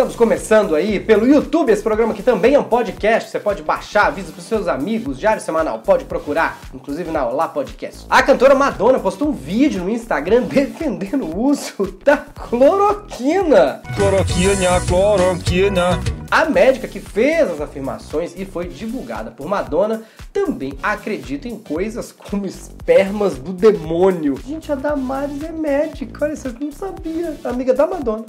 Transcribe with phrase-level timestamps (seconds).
[0.00, 3.28] Estamos começando aí pelo YouTube, esse programa que também é um podcast.
[3.28, 8.06] Você pode baixar, avisa pros seus amigos, diário semanal, pode procurar, inclusive na Olá Podcast.
[8.08, 13.82] A cantora Madonna postou um vídeo no Instagram defendendo o uso da cloroquina.
[13.94, 16.00] Cloroquina, cloroquina.
[16.30, 22.10] A médica que fez as afirmações e foi divulgada por Madonna também acredita em coisas
[22.10, 24.38] como espermas do demônio.
[24.46, 27.36] Gente, a Damares é médica, olha, você não sabia.
[27.44, 28.24] Amiga da Madonna.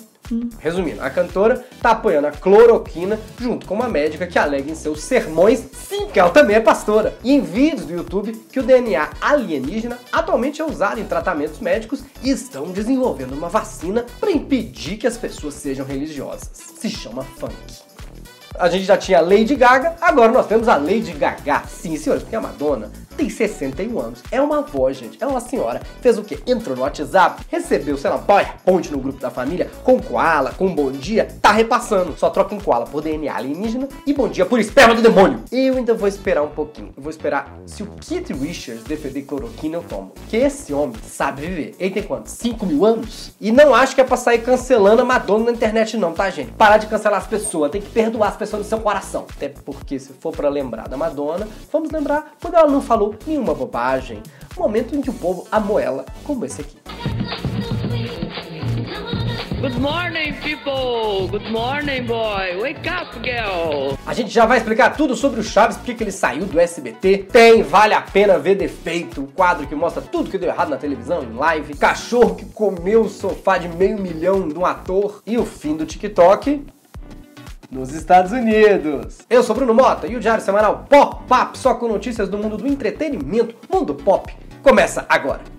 [0.59, 5.01] Resumindo, a cantora tá apoiando a cloroquina junto com uma médica que alega em seus
[5.01, 9.09] sermões, sim, que ela também é pastora, e em vídeos do YouTube que o DNA
[9.19, 15.07] alienígena atualmente é usado em tratamentos médicos e estão desenvolvendo uma vacina para impedir que
[15.07, 16.49] as pessoas sejam religiosas.
[16.53, 17.55] Se chama funk.
[18.55, 21.63] A gente já tinha a Lady Gaga, agora nós temos a Lady Gaga.
[21.67, 24.23] Sim, senhores, porque a Madonna tem 61 anos.
[24.31, 25.17] É uma avó, gente.
[25.21, 25.81] É uma senhora.
[26.01, 26.39] Fez o quê?
[26.45, 30.91] Entrou no WhatsApp, recebeu, sei lá, PowerPoint no grupo da família, com koala, com bom
[30.91, 32.17] dia, tá repassando.
[32.17, 35.41] Só troca um koala por DNA alienígena e bom dia por esperma do demônio.
[35.51, 36.93] Eu ainda vou esperar um pouquinho.
[36.95, 40.11] Eu vou esperar se o Keith Richards defender cloroquina, eu tomo.
[40.29, 41.75] Que esse homem sabe viver.
[41.79, 42.31] Ele tem quantos?
[42.33, 43.31] 5 mil anos?
[43.39, 46.51] E não acho que é pra sair cancelando a Madonna na internet, não, tá, gente?
[46.53, 47.71] Parar de cancelar as pessoas.
[47.71, 49.25] Tem que perdoar as pessoas no seu coração.
[49.35, 53.53] Até porque, se for para lembrar da Madonna, vamos lembrar quando ela não falou nenhuma
[53.53, 54.21] bobagem.
[54.57, 56.77] Um momento em que o povo amou ela, como esse aqui.
[59.61, 61.27] Good morning, people!
[61.29, 62.57] Good morning, boy!
[62.59, 63.95] Wake up, girl!
[64.07, 67.27] A gente já vai explicar tudo sobre o Chaves, porque que ele saiu do SBT.
[67.31, 70.77] Tem Vale a Pena Ver Defeito, o quadro que mostra tudo que deu errado na
[70.77, 71.75] televisão, em live.
[71.75, 75.21] Cachorro que comeu o sofá de meio milhão de um ator.
[75.27, 76.65] E o fim do TikTok
[77.71, 79.19] nos Estados Unidos.
[79.29, 82.57] Eu sou Bruno Mota e o Diário Semanal Pop Pop, só com notícias do mundo
[82.57, 85.50] do entretenimento, mundo pop, começa agora.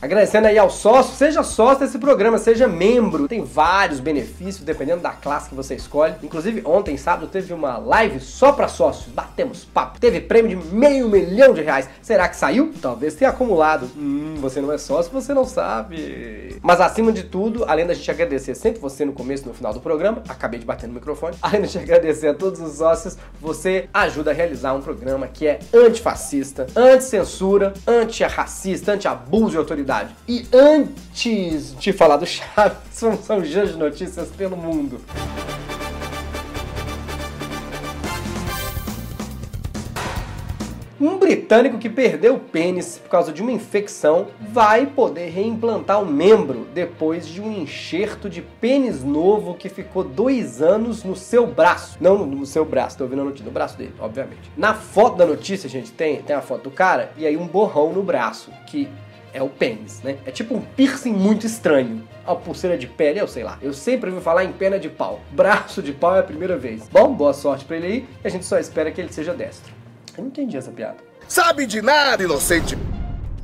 [0.00, 3.26] Agradecendo aí ao sócio, seja sócio desse programa, seja membro.
[3.26, 6.14] Tem vários benefícios dependendo da classe que você escolhe.
[6.22, 9.12] Inclusive, ontem, sábado, teve uma live só para sócios.
[9.14, 9.98] Batemos papo.
[9.98, 11.88] Teve prêmio de meio milhão de reais.
[12.02, 12.74] Será que saiu?
[12.80, 13.88] Talvez tenha acumulado.
[13.96, 16.58] Hum, você não é sócio, você não sabe.
[16.60, 19.72] Mas acima de tudo, além da gente agradecer sempre você no começo e no final
[19.72, 21.36] do programa, acabei de bater no microfone.
[21.40, 25.58] Além de agradecer a todos os sócios, você ajuda a realizar um programa que é
[25.72, 29.85] antifascista, anti-censura, anti-racista, anti-abuso de autoridade
[30.26, 35.00] e antes de falar do Chaves, são, são de notícias pelo mundo.
[40.98, 46.06] Um britânico que perdeu o pênis por causa de uma infecção vai poder reimplantar o
[46.06, 51.98] membro depois de um enxerto de pênis novo que ficou dois anos no seu braço.
[52.00, 54.50] Não no seu braço, tô ouvindo a notícia, no braço dele, obviamente.
[54.56, 57.92] Na foto da notícia, gente, tem, tem a foto do cara e aí um borrão
[57.92, 58.88] no braço, que
[59.36, 60.16] é o pênis, né?
[60.24, 62.02] É tipo um piercing muito estranho.
[62.26, 63.58] A pulseira de pele, eu sei lá.
[63.60, 65.20] Eu sempre ouvi falar em pena de pau.
[65.30, 66.88] Braço de pau é a primeira vez.
[66.90, 68.08] Bom, boa sorte pra ele aí.
[68.24, 69.72] E a gente só espera que ele seja destro.
[70.16, 70.96] Eu não entendi essa piada.
[71.28, 72.78] Sabe de nada, inocente.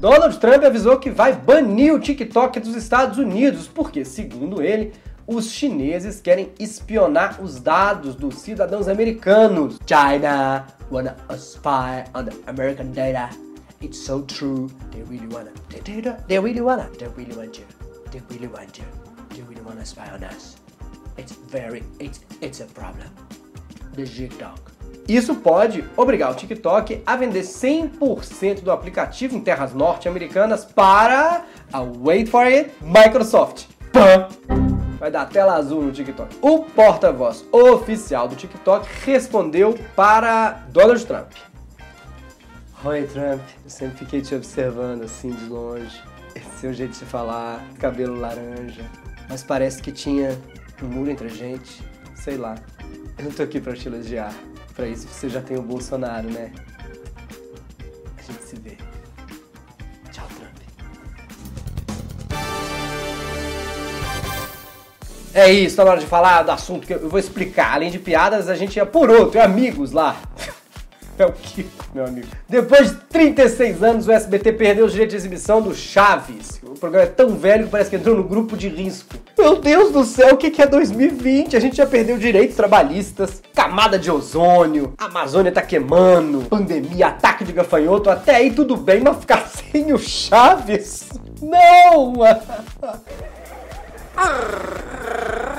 [0.00, 4.92] Donald Trump avisou que vai banir o TikTok dos Estados Unidos, porque, segundo ele,
[5.26, 9.78] os chineses querem espionar os dados dos cidadãos americanos.
[9.86, 13.51] China wanna spy on the American data.
[13.82, 14.70] It's so true.
[14.92, 15.50] They really wanna.
[15.68, 16.88] They, they, they really wanna.
[16.98, 17.66] They really want you.
[18.12, 18.84] They really want you.
[19.30, 20.56] They really wanna spy on us.
[21.16, 21.82] It's very.
[21.98, 23.08] It's it's a problem.
[23.94, 24.72] The TikTok.
[25.08, 31.80] Isso pode obrigar o TikTok a vender 100% do aplicativo em terras norte-americanas para a
[31.82, 33.66] wait for it Microsoft.
[33.92, 34.28] Pã!
[35.00, 36.36] Vai dar tela azul no TikTok.
[36.40, 41.32] O porta-voz oficial do TikTok respondeu para Donald Trump.
[42.84, 43.40] Oi, Trump.
[43.62, 46.02] Eu sempre fiquei te observando assim de longe.
[46.34, 48.84] Esse seu jeito de falar, cabelo laranja.
[49.28, 50.36] Mas parece que tinha
[50.82, 51.80] um muro entre a gente.
[52.16, 52.56] Sei lá.
[53.16, 54.34] Eu não tô aqui pra te elogiar.
[54.74, 56.50] Pra isso você já tem o Bolsonaro, né?
[58.18, 58.76] A gente se vê.
[60.10, 60.56] Tchau, Trump.
[65.32, 67.74] É isso, tá na hora de falar do assunto que eu vou explicar.
[67.74, 70.20] Além de piadas, a gente ia por outro, é amigos lá.
[71.22, 72.26] É o Kiko, meu amigo.
[72.48, 76.60] Depois de 36 anos, o SBT perdeu os direitos de exibição do Chaves.
[76.64, 79.14] O programa é tão velho que parece que entrou no grupo de risco.
[79.38, 81.56] Meu Deus do céu, o que é 2020?
[81.56, 87.52] A gente já perdeu direitos trabalhistas, camada de ozônio, Amazônia tá queimando, pandemia, ataque de
[87.52, 91.08] gafanhoto, até aí tudo bem, mas ficar sem o Chaves?
[91.40, 92.14] Não!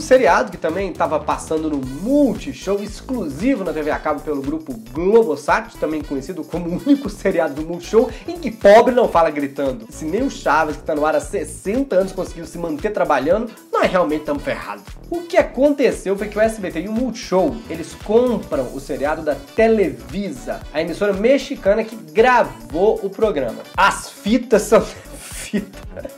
[0.00, 5.76] seriado que também estava passando no Multishow, exclusivo na TV a cabo pelo grupo Globosat,
[5.78, 9.86] também conhecido como o único seriado do Multishow em que pobre não fala gritando.
[9.90, 13.50] Se nem o Chaves, que está no ar há 60 anos, conseguiu se manter trabalhando,
[13.72, 14.84] nós realmente estamos ferrados.
[15.10, 19.34] O que aconteceu foi que o SBT e o Multishow, eles compram o seriado da
[19.34, 23.62] Televisa, a emissora mexicana que gravou o programa.
[23.76, 24.80] As fitas são
[25.18, 26.10] fita.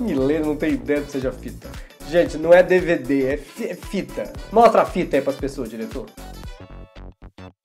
[0.00, 1.68] Mileiro não tem ideia do que seja fita.
[2.08, 4.32] Gente, não é DVD, é, é fita.
[4.52, 6.06] Mostra a fita aí pras pessoas, diretor.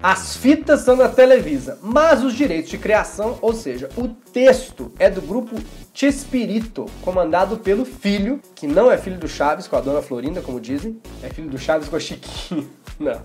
[0.02, 5.10] As fitas são da Televisa, mas os direitos de criação, ou seja, o texto, é
[5.10, 5.56] do grupo
[5.94, 10.60] Chespirito, comandado pelo filho, que não é filho do Chaves com a dona Florinda, como
[10.60, 12.70] dizem, é filho do Chaves com a Chiquinho.
[13.00, 13.22] Não.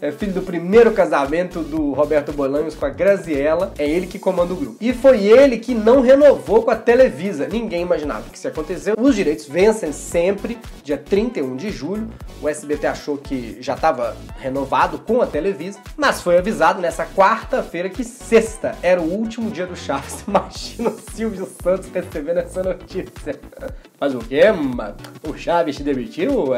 [0.00, 3.74] É filho do primeiro casamento do Roberto Bolanhos com a Graziella.
[3.78, 4.76] É ele que comanda o grupo.
[4.80, 7.46] E foi ele que não renovou com a Televisa.
[7.46, 8.94] Ninguém imaginava que isso ia acontecer.
[8.98, 12.08] Os direitos vencem sempre, dia 31 de julho.
[12.40, 17.90] O SBT achou que já estava renovado com a Televisa, mas foi avisado nessa quarta-feira
[17.90, 20.24] que sexta era o último dia do Chaves.
[20.26, 21.90] Imagina o Silvio Santos
[22.38, 23.38] essa notícia.
[24.00, 24.96] Mas o quê, mano?
[25.26, 26.54] O Chaves te demitiu?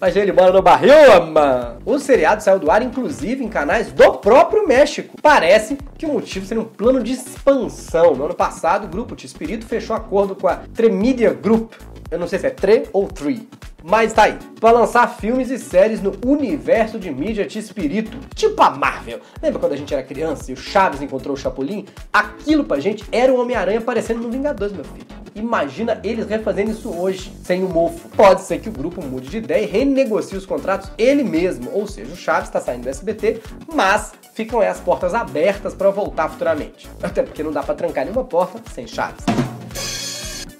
[0.00, 1.78] Mas ele mora no barril, mano.
[1.84, 5.16] O seriado saiu do ar, inclusive, em canais do próprio México.
[5.20, 8.14] Parece que o motivo seria um plano de expansão.
[8.14, 11.72] No ano passado, o grupo T-Espírito fechou acordo com a Tremedia Group.
[12.10, 13.48] Eu não sei se é Tre ou Tree.
[13.82, 18.70] Mas tá aí, para lançar filmes e séries no universo de mídia T-Espírito, tipo a
[18.70, 19.20] Marvel.
[19.42, 21.86] Lembra quando a gente era criança e o Chaves encontrou o Chapolin?
[22.12, 25.06] Aquilo pra gente era o Homem-Aranha aparecendo no Vingadores, meu filho.
[25.34, 28.08] Imagina eles refazendo isso hoje, sem o mofo.
[28.10, 31.86] Pode ser que o grupo mude de ideia e renegocie os contratos ele mesmo, ou
[31.86, 33.40] seja, o Chaves está saindo do SBT,
[33.72, 36.90] mas ficam aí as portas abertas para voltar futuramente.
[37.02, 39.24] Até porque não dá para trancar nenhuma porta sem Chaves.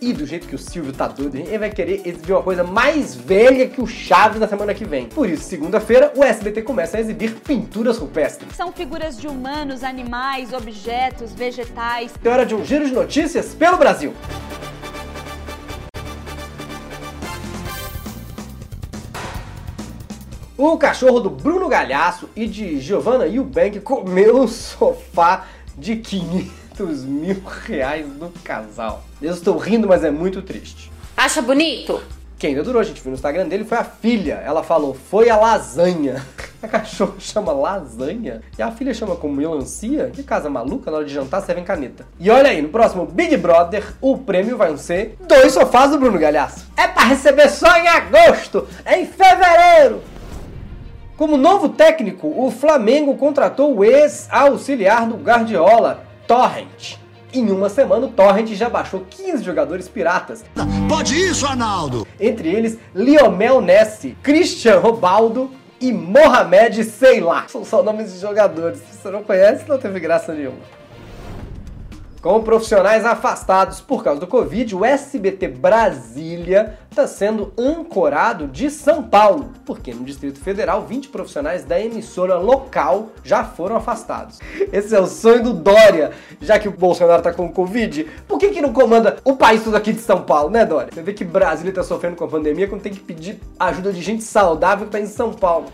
[0.03, 3.15] E do jeito que o Silvio tá doido, ele vai querer exibir uma coisa mais
[3.15, 5.05] velha que o Chaves na semana que vem.
[5.07, 8.57] Por isso, segunda-feira, o SBT começa a exibir pinturas rupestres.
[8.57, 12.15] São figuras de humanos, animais, objetos, vegetais.
[12.25, 14.15] É hora de um giro de notícias pelo Brasil.
[20.57, 25.45] O cachorro do Bruno Galhaço e de Giovanna Eubank comeu o sofá
[25.77, 25.97] de
[26.81, 29.05] 500 mil reais do casal.
[29.21, 30.91] Eu estou rindo, mas é muito triste.
[31.17, 32.01] Acha bonito?
[32.39, 34.43] Quem ainda durou, a gente viu no Instagram dele, foi a filha.
[34.45, 36.25] Ela falou, foi a lasanha.
[36.63, 40.11] A cachorra chama lasanha e a filha chama como melancia.
[40.13, 42.07] Que casa maluca, na hora de jantar servem caneta.
[42.19, 46.19] E olha aí, no próximo Big Brother, o prêmio vai ser dois sofás do Bruno
[46.19, 46.67] Galhaço.
[46.77, 50.03] É pra receber só em agosto, em fevereiro.
[51.17, 56.95] Como novo técnico, o Flamengo contratou o ex-auxiliar do Guardiola, Torrent.
[57.35, 60.45] Em uma semana, o Torrent já baixou 15 jogadores piratas,
[60.89, 62.07] Pode isso, Arnaldo!
[62.21, 65.51] entre eles Lionel Messi, Christian Robaldo
[65.81, 67.47] e Mohamed sei lá.
[67.49, 68.79] São só nomes de jogadores.
[68.79, 70.59] Se você não conhece, não teve graça nenhuma.
[72.23, 79.03] Com profissionais afastados por causa do Covid, o SBT Brasília está sendo ancorado de São
[79.03, 84.39] Paulo, porque no Distrito Federal 20 profissionais da emissora local já foram afastados.
[84.71, 86.11] Esse é o sonho do Dória,
[86.43, 88.07] já que o Bolsonaro tá com Covid.
[88.29, 90.91] Por que, que não comanda o país todo aqui de São Paulo, né, Dória?
[90.93, 94.03] Você vê que Brasília tá sofrendo com a pandemia quando tem que pedir ajuda de
[94.03, 95.69] gente saudável que tá em São Paulo.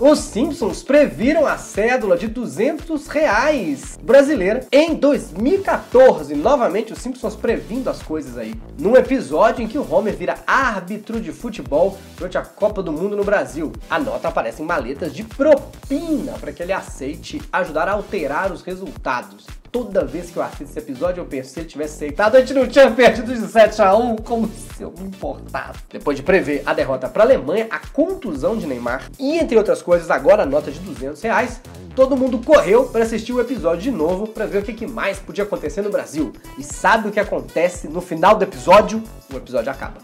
[0.00, 6.36] Os Simpsons previram a cédula de 200 reais brasileira em 2014.
[6.36, 8.54] Novamente, os Simpsons previndo as coisas aí.
[8.78, 13.16] Num episódio em que o Homer vira árbitro de futebol durante a Copa do Mundo
[13.16, 13.72] no Brasil.
[13.90, 18.62] A nota aparece em maletas de propina para que ele aceite ajudar a alterar os
[18.62, 19.46] resultados.
[19.70, 22.54] Toda vez que eu assisto esse episódio, eu penso, se ele tivesse aceitado, a gente
[22.54, 25.80] não tinha perdido de 7 a 1 como se eu me importasse.
[25.90, 29.82] Depois de prever a derrota para a Alemanha, a contusão de Neymar e, entre outras
[29.82, 31.60] coisas, agora a nota de 200 reais,
[31.94, 35.44] todo mundo correu para assistir o episódio de novo para ver o que mais podia
[35.44, 36.32] acontecer no Brasil.
[36.56, 39.02] E sabe o que acontece no final do episódio?
[39.30, 39.98] O episódio acaba.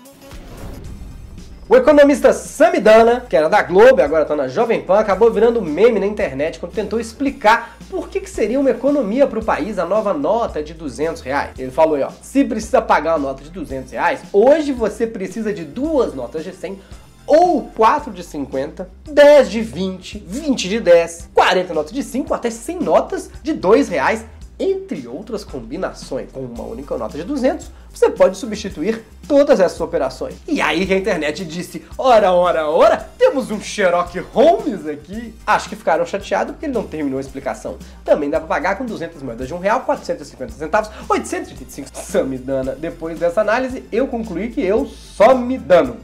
[1.66, 5.62] O economista Samidana, que era da Globo e agora tá na Jovem Pan, acabou virando
[5.62, 9.78] meme na internet quando tentou explicar por que, que seria uma economia para o país
[9.78, 11.52] a nova nota de 200 reais.
[11.56, 15.52] Ele falou aí, ó, se precisa pagar uma nota de 200 reais, hoje você precisa
[15.52, 16.80] de duas notas de 100
[17.26, 22.50] ou 4 de 50, 10 de 20, 20 de 10, 40 notas de 5, até
[22.50, 24.26] 100 notas de 2 reais,
[24.58, 26.30] entre outras combinações.
[26.32, 30.34] Com uma única nota de 200, você pode substituir todas essas operações.
[30.46, 35.34] E aí que a internet disse, ora, ora, ora, temos um Sherlock Holmes aqui.
[35.46, 37.76] Acho que ficaram chateados porque ele não terminou a explicação.
[38.04, 42.72] Também dá pra pagar com 200 moedas de um real, 450 centavos, 835 Samidana.
[42.72, 45.96] Depois dessa análise, eu concluí que eu só me dano.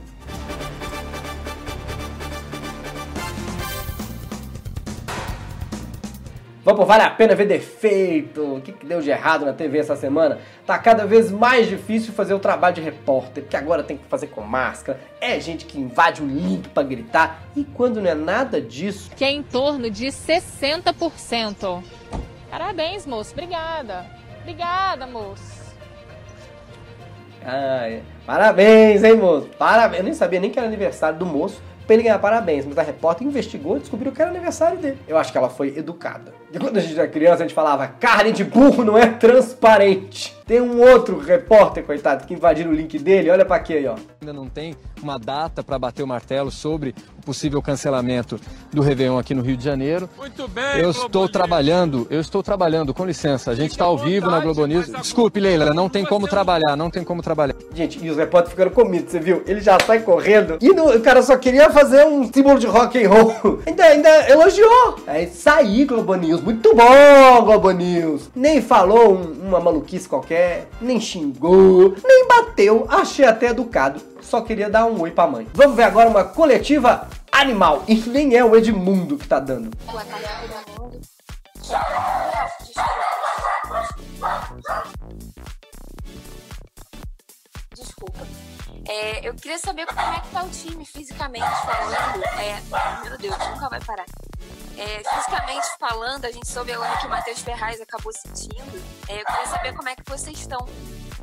[6.70, 8.54] Vamos, vale a pena ver defeito.
[8.54, 10.38] O que, que deu de errado na TV essa semana?
[10.64, 14.28] Tá cada vez mais difícil fazer o trabalho de repórter, porque agora tem que fazer
[14.28, 18.60] com máscara, é gente que invade o link pra gritar, e quando não é nada
[18.60, 21.82] disso, que é em torno de 60%.
[22.48, 23.32] Parabéns, moço.
[23.32, 24.06] Obrigada.
[24.40, 25.74] Obrigada, moço.
[27.44, 28.02] Ah, é.
[28.24, 29.48] Parabéns, hein, moço?
[29.58, 29.98] Parabéns.
[29.98, 31.60] Eu nem sabia nem que era aniversário do moço
[31.90, 34.96] pra ele ganhar parabéns, mas a repórter investigou e descobriu que era aniversário dele.
[35.08, 36.32] Eu acho que ela foi educada.
[36.52, 40.36] E quando a gente era criança, a gente falava: carne de burro não é transparente.
[40.46, 43.30] Tem um outro repórter, coitado, que invadiram o link dele.
[43.30, 43.94] Olha pra aqui aí, ó.
[44.20, 48.40] Ainda não tem uma data para bater o martelo sobre o possível cancelamento
[48.72, 50.10] do Réveillon aqui no Rio de Janeiro.
[50.18, 53.52] Muito bem, Eu estou trabalhando, eu estou trabalhando, com licença.
[53.52, 54.88] A gente está ao vivo na Globo News.
[54.90, 57.54] Desculpe, Leila, não tem como trabalhar, não tem como trabalhar.
[57.72, 59.44] Gente, e os repórteres ficaram comidos, você viu?
[59.46, 60.58] Ele já sai correndo.
[60.60, 63.60] E no- o cara só queria fazer um símbolo de rock and roll.
[63.66, 64.96] Ainda, ainda elogiou.
[65.06, 66.40] Aí saí, Globo News.
[66.40, 68.30] Muito bom, Globo News.
[68.34, 72.86] Nem falou um- uma maluquice qualquer, nem xingou, nem bateu.
[72.88, 74.00] Achei até educado.
[74.20, 75.46] Só queria dar um oi pra mãe.
[75.54, 77.82] Vamos ver agora uma coletiva animal.
[77.88, 79.70] E nem é o Edmundo que tá dando.
[87.74, 88.26] Desculpa.
[88.90, 92.24] É, eu queria saber como é que tá o time fisicamente falando.
[92.40, 94.04] É, meu Deus, nunca vai parar.
[94.76, 98.82] É, fisicamente falando, a gente soube agora que o Matheus Ferraz acabou sentindo.
[99.08, 100.66] É, eu queria saber como é que vocês estão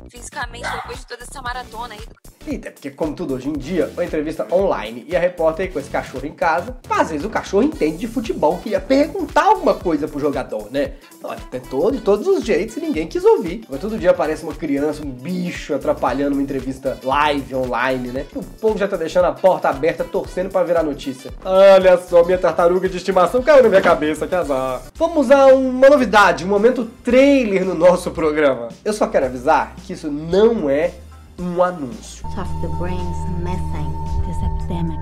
[0.08, 2.08] fisicamente depois de toda essa maratona aí.
[2.48, 5.90] Eita, porque como tudo hoje em dia, uma entrevista online e a repórter com esse
[5.90, 10.18] cachorro em casa, às vezes o cachorro entende de futebol, queria perguntar alguma coisa pro
[10.18, 10.92] jogador, né?
[11.22, 13.64] Olha, tentou de todos os jeitos e ninguém quis ouvir.
[13.68, 18.24] Mas todo dia aparece uma criança, um bicho atrapalhando uma entrevista live, online, né?
[18.34, 21.30] O povo já tá deixando a porta aberta, torcendo pra virar notícia.
[21.44, 24.80] Olha só, minha tartaruga de estimação caiu na minha cabeça, que azar.
[24.94, 28.68] Vamos a uma novidade, um momento trailer no nosso programa.
[28.82, 30.92] Eu só quero avisar que isso não é
[31.38, 32.26] um anúncio.
[32.36, 33.90] of the brain's missing.
[34.26, 34.98] This epidemic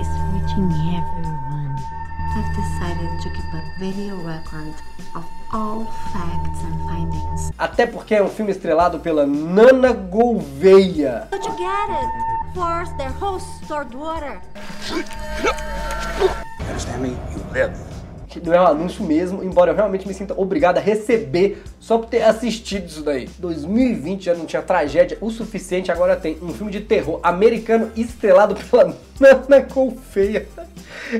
[0.00, 1.76] is reaching everyone.
[2.36, 4.74] I've decided to keep a video record
[5.14, 7.50] of all facts and findings.
[7.58, 11.26] Até porque é um filme estrelado pela Nana Gouveia.
[11.30, 12.54] Don't you get it?
[12.54, 14.40] Force their hosts toward water.
[16.68, 17.16] Understand me?
[17.32, 17.97] You live.
[18.44, 22.08] Não é um anúncio mesmo, embora eu realmente me sinta obrigado a receber só por
[22.08, 23.28] ter assistido isso daí.
[23.38, 28.54] 2020 já não tinha tragédia o suficiente, agora tem um filme de terror americano estrelado
[28.54, 30.46] pela Nana Gouveia.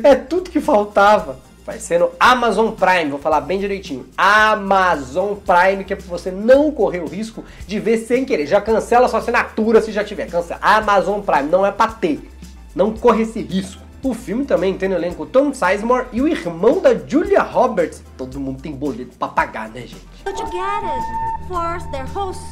[0.03, 1.39] É tudo que faltava.
[1.65, 4.07] Vai ser no Amazon Prime, vou falar bem direitinho.
[4.17, 8.47] Amazon Prime, que é pra você não correr o risco de ver sem querer.
[8.47, 10.31] Já cancela sua assinatura se já tiver.
[10.31, 10.59] Cancela.
[10.63, 12.27] Amazon Prime, não é pra ter.
[12.75, 13.83] Não corre esse risco.
[14.01, 18.01] O filme também tem no elenco Tom Sizemore e o irmão da Julia Roberts.
[18.17, 20.07] Todo mundo tem boleto pra pagar, né, gente?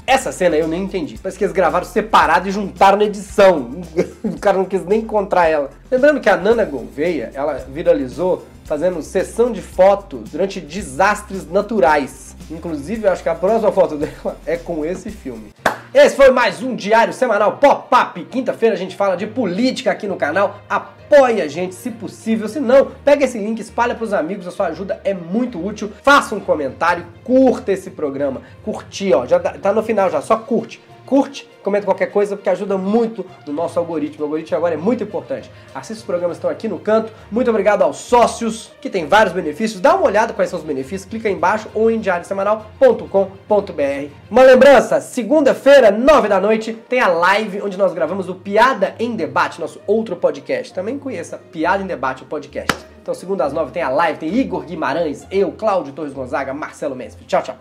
[0.06, 1.16] Essa cena eu nem entendi.
[1.18, 3.80] Parece que eles gravaram separado e juntaram na edição.
[4.24, 5.70] o cara não quis nem encontrar ela.
[5.88, 12.34] Lembrando que a Nana Gouveia, ela viralizou fazendo sessão de fotos durante desastres naturais.
[12.50, 15.52] Inclusive, eu acho que a próxima foto dela é com esse filme.
[15.94, 18.22] Esse foi mais um Diário Semanal Pop-Up.
[18.26, 20.60] Quinta-feira a gente fala de política aqui no canal.
[20.68, 22.48] Apoie a gente se possível.
[22.48, 24.46] Se não, pega esse link, espalha pros amigos.
[24.46, 25.90] A sua ajuda é muito útil.
[26.02, 28.42] Faça um comentário, curta esse programa.
[28.64, 29.26] Curtir, ó.
[29.26, 30.82] Já dá- tá no final já, só curte.
[31.06, 34.20] Curte, comenta qualquer coisa, porque ajuda muito no nosso algoritmo.
[34.20, 35.50] O algoritmo agora é muito importante.
[35.74, 37.12] Assista os programas que estão aqui no canto.
[37.28, 39.80] Muito obrigado aos sócios, que tem vários benefícios.
[39.80, 44.10] Dá uma olhada quais são os benefícios, clica aí embaixo ou em diariosemanal.com.br.
[44.30, 49.16] Uma lembrança, segunda-feira, nove da noite, tem a live onde nós gravamos o Piada em
[49.16, 50.72] Debate, nosso outro podcast.
[50.72, 52.72] Também conheça Piada em Debate, o podcast.
[53.02, 56.94] Então, segunda às nove tem a live, tem Igor Guimarães, eu, Cláudio Torres Gonzaga, Marcelo
[56.94, 57.24] Mestre.
[57.24, 57.56] Tchau, tchau.